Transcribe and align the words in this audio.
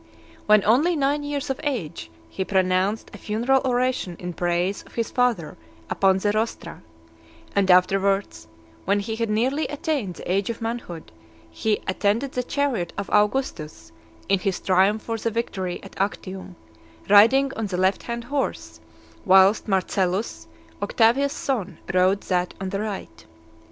When 0.47 0.63
only 0.65 0.95
nine 0.95 1.21
years 1.21 1.51
of 1.51 1.59
age, 1.63 2.09
he 2.27 2.43
pronounced 2.43 3.11
a 3.13 3.19
funeral 3.19 3.61
oration 3.63 4.15
in 4.17 4.33
praise 4.33 4.81
of 4.81 4.95
his 4.95 5.11
father 5.11 5.57
upon 5.91 6.17
the 6.17 6.31
rostra; 6.31 6.81
and 7.55 7.69
afterwards, 7.69 8.47
when 8.85 8.99
he 9.01 9.15
had 9.15 9.29
nearly 9.29 9.67
attained 9.67 10.15
the 10.15 10.31
age 10.31 10.49
of 10.49 10.59
manhood, 10.59 11.11
he 11.51 11.83
attended 11.87 12.31
the 12.31 12.41
chariot 12.41 12.93
of 12.97 13.11
Augustus, 13.11 13.91
in 14.27 14.39
his 14.39 14.59
triumph 14.59 15.03
for 15.03 15.19
the 15.19 15.29
victory 15.29 15.79
at 15.83 16.01
Actium, 16.01 16.55
riding 17.07 17.53
on 17.53 17.67
the 17.67 17.77
left 17.77 18.01
hand 18.01 18.23
horse, 18.23 18.79
whilst 19.23 19.67
Marcellus, 19.67 20.47
Octavia's 20.81 21.31
son, 21.31 21.77
rode 21.93 22.21
that 22.21 22.55
on 22.59 22.69
the 22.69 22.79
right. 22.79 23.25